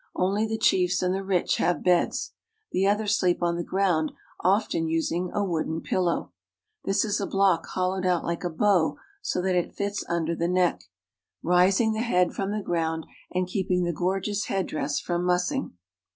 Only 0.15 0.47
the 0.47 0.57
chiefs 0.57 1.03
and 1.03 1.13
the 1.13 1.21
rich 1.23 1.57
have 1.57 1.83
beds. 1.83 2.33
The 2.71 2.87
others 2.87 3.15
sleep 3.19 3.43
on 3.43 3.55
the 3.55 3.63
ground, 3.63 4.11
often 4.39 4.87
using 4.87 5.29
a 5.31 5.43
wooden 5.43 5.79
pillow. 5.79 6.31
This 6.85 7.05
is 7.05 7.21
a 7.21 7.27
block 7.27 7.67
hollowed 7.67 8.03
out 8.07 8.23
like 8.25 8.43
a 8.43 8.49
bow 8.49 8.97
so 9.21 9.43
that 9.43 9.53
it 9.53 9.75
fits 9.75 10.03
under 10.09 10.35
the 10.35 10.47
neck, 10.47 10.85
rais 11.43 11.79
ng 11.79 11.93
the 11.93 11.99
head 12.01 12.31
f 12.31 12.37
cm 12.37 12.57
the 12.57 12.63
ground 12.65 13.05
and 13.31 13.45
keeping 13.45 13.83
the 13.83 13.93
gorgeous 13.93 14.45
head 14.45 14.63
Wooden 14.65 14.69
pillow. 14.71 14.79
dress 14.81 14.99
from 14.99 15.23
mussing. 15.23 15.73